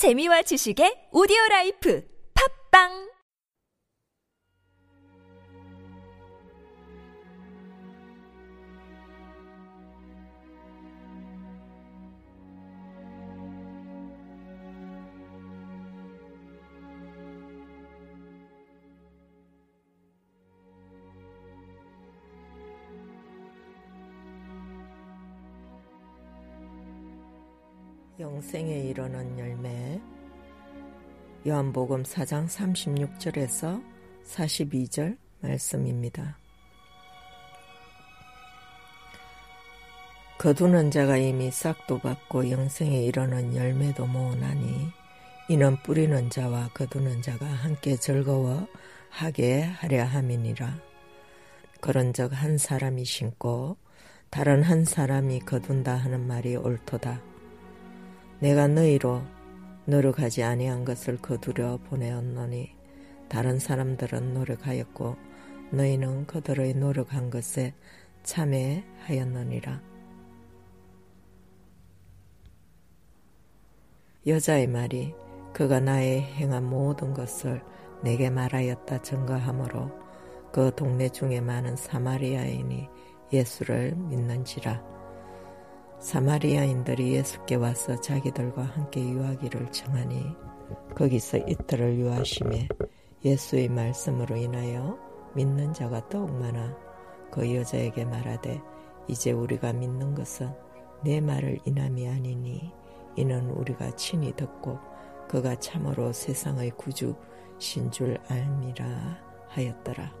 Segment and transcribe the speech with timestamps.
[0.00, 2.00] 재미와 지식의 오디오 라이프.
[2.32, 3.09] 팝빵
[28.20, 29.98] 영생에 이르는 열매
[31.46, 33.82] 요한복음 4장 36절에서
[34.26, 36.36] 42절 말씀입니다.
[40.36, 44.88] 거두는 자가 이미 싹도 받고 영생에 이르는 열매도 모으나니
[45.48, 50.78] 이는 뿌리는 자와 거두는 자가 함께 즐거워하게 하려 함이니라.
[51.80, 53.78] 그런즉 한 사람이 심고
[54.28, 57.29] 다른 한 사람이 거둔다 하는 말이 옳도다.
[58.40, 59.20] 내가 너희로
[59.84, 62.74] 노력하지 아니한 것을 거두려 보내었노니
[63.28, 65.16] 다른 사람들은 노력하였고
[65.72, 67.74] 너희는 그들의 노력한 것에
[68.22, 69.82] 참여하였느니라.
[74.26, 75.14] 여자의 말이
[75.52, 77.62] 그가 나의 행한 모든 것을
[78.02, 79.90] 내게 말하였다 증거하므로
[80.50, 82.88] 그 동네 중에 많은 사마리아인이
[83.32, 84.99] 예수를 믿는지라.
[86.00, 90.34] 사마리아인들이 예수께 와서 자기들과 함께 유하기를 청하니
[90.96, 92.68] 거기서 이틀을 유하심에
[93.22, 94.98] 예수의 말씀으로 인하여
[95.34, 96.74] 믿는 자가 더욱 많아
[97.30, 98.62] 그 여자에게 말하되
[99.08, 100.50] 이제 우리가 믿는 것은
[101.04, 102.72] 내 말을 인함이 아니니
[103.16, 104.78] 이는 우리가 친히 듣고
[105.28, 110.19] 그가 참으로 세상의 구주신 줄 알미라 하였더라.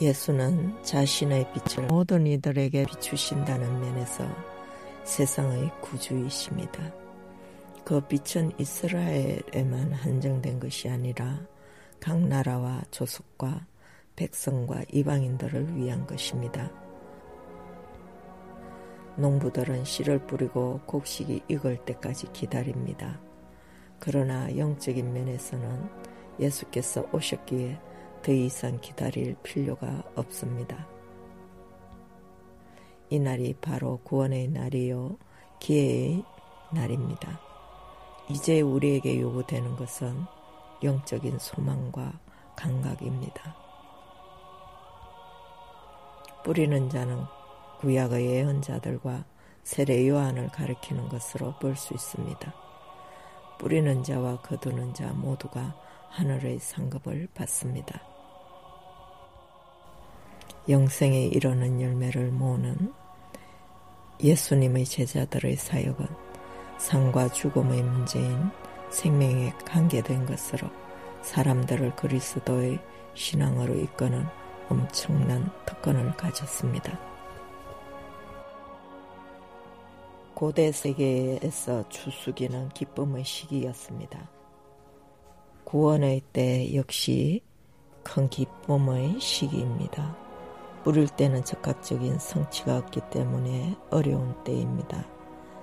[0.00, 4.24] 예수는 자신의 빛을 모든 이들에게 비추신다는 면에서
[5.04, 6.90] 세상의 구주이십니다.
[7.84, 11.40] 그 빛은 이스라엘에만 한정된 것이 아니라
[12.00, 13.66] 각 나라와 조속과
[14.16, 16.70] 백성과 이방인들을 위한 것입니다.
[19.16, 23.20] 농부들은 씨를 뿌리고 곡식이 익을 때까지 기다립니다.
[23.98, 25.90] 그러나 영적인 면에서는
[26.40, 27.89] 예수께서 오셨기에
[28.22, 30.86] 더 이상 기다릴 필요가 없습니다.
[33.08, 35.16] 이 날이 바로 구원의 날이요,
[35.58, 36.22] 기회의
[36.72, 37.40] 날입니다.
[38.28, 40.24] 이제 우리에게 요구되는 것은
[40.82, 42.20] 영적인 소망과
[42.56, 43.56] 감각입니다.
[46.44, 47.24] 뿌리는 자는
[47.80, 49.24] 구약의 예언자들과
[49.62, 52.54] 세례 요한을 가리키는 것으로 볼 수 있습니다.
[53.58, 55.74] 뿌리는 자와 거두는 자 모두가
[56.10, 58.09] 하늘의 상급을 받습니다.
[60.70, 62.94] 영생에 이르는 열매를 모으는
[64.22, 66.06] 예수님의 제자들의 사역은
[66.78, 68.50] 삶과 죽음의 문제인
[68.90, 70.68] 생명에 관계된 것으로
[71.22, 72.78] 사람들을 그리스도의
[73.14, 74.24] 신앙으로 이끄는
[74.68, 76.98] 엄청난 특권을 가졌습니다.
[80.34, 84.30] 고대 세계에서 추수기는 기쁨의 시기였습니다.
[85.64, 87.42] 구원의 때 역시
[88.02, 90.19] 큰 기쁨의 시기입니다.
[90.82, 95.06] 뿌릴 때는 적극적인 성취가 없기 때문에 어려운 때입니다.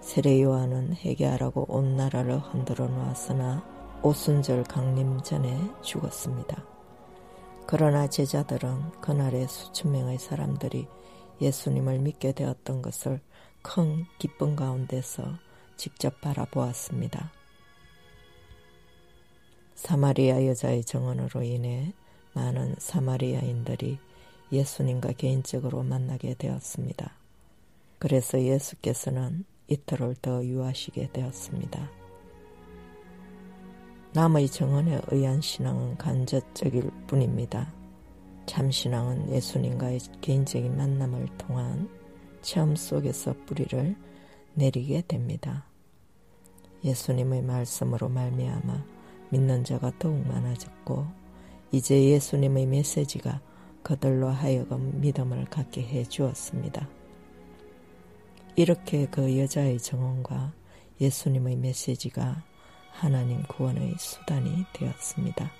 [0.00, 3.64] 세례 요한은 회개하라고 온 나라를 흔들어 놓았으나
[4.02, 6.64] 오순절 강림 전에 죽었습니다.
[7.66, 10.88] 그러나 제자들은 그날에 수천 명의 사람들이
[11.40, 13.20] 예수님을 믿게 되었던 것을
[13.62, 15.24] 큰 기쁨 가운데서
[15.76, 17.32] 직접 바라보았습니다.
[19.74, 21.92] 사마리아 여자의 정언으로 인해
[22.34, 23.98] 많은 사마리아인들이
[24.52, 27.12] 예수님과 개인적으로 만나게 되었습니다.
[27.98, 31.90] 그래서 예수께서는 이틀을 더 유하시게 되었습니다.
[34.12, 37.72] 남의 정언에 의한 신앙은 간접적일 뿐입니다.
[38.44, 41.88] 참 신앙은 예수님과의 개인적인 만남을 통한
[42.42, 43.96] 체험 속에서 뿌리를
[44.54, 45.64] 내리게 됩니다.
[46.84, 48.84] 예수님의 말씀으로 말미암아
[49.30, 51.06] 믿는 자가 더욱 많아졌고
[51.70, 53.40] 이제 예수님의 메시지가
[53.82, 56.88] 그들로 하여금 믿음을 갖게 해 주었습니다.
[58.56, 60.52] 이렇게 그 여자의 정언과
[61.00, 62.42] 예수님의 메시지가
[62.90, 65.50] 하나님 구원의 수단이 되었습니다.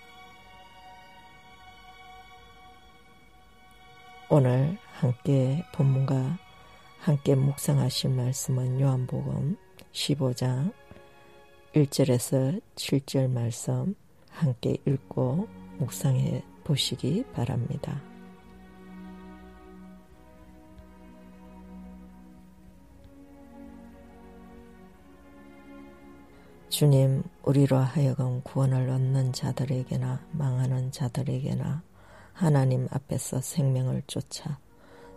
[4.28, 6.38] 오늘 함께 본문과
[7.00, 9.56] 함께 묵상하실 말씀은 요한복음
[9.92, 10.72] 15장
[11.74, 13.94] 1절에서 7절 말씀
[14.30, 15.48] 함께 읽고
[15.78, 18.11] 묵상해 보시기 바랍니다.
[26.72, 31.82] 주님, 우리로 하여금 구원을 얻는 자들에게나 망하는 자들에게나
[32.32, 34.58] 하나님 앞에서 생명을 쫓아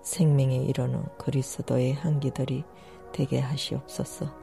[0.02, 2.66] 생명에 이르는 그리스도의 향기들이
[3.14, 4.36] 되게 하시옵소서.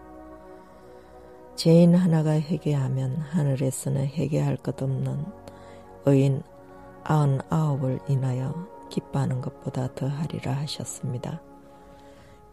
[1.55, 5.23] 죄인 하나가 회개하면 하늘에서는 회개할 것 없는
[6.07, 6.43] 의인
[7.05, 8.55] 아흔 아홉을 인하여
[8.89, 11.43] 기뻐하는 것보다 더하리라 하셨습니다.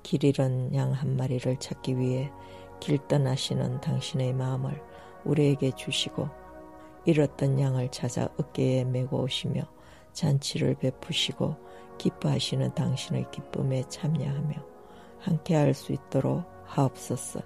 [0.04, 2.30] 길 잃은 양 한 마리를 찾기 위해
[2.80, 4.82] 길 떠나시는 당신의 마음을
[5.26, 6.30] 우리에게 주시고
[7.06, 9.64] 잃었던 양을 찾아 어깨에 메고 오시며
[10.14, 11.56] 잔치를 베푸시고
[11.98, 14.56] 기뻐하시는 당신의 기쁨에 참여하며
[15.20, 17.42] 함께 할 수 있도록 하옵소서.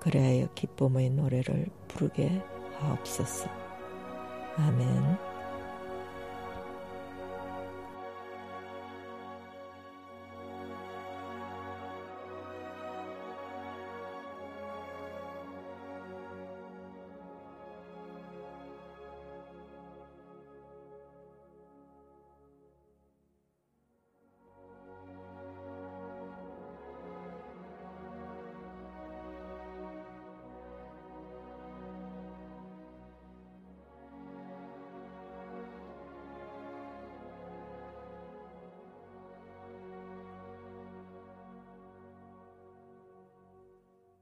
[0.00, 2.42] 그래야 기쁨의 노래를 부르게
[2.78, 3.48] 하옵소서.
[4.56, 5.35] 아멘.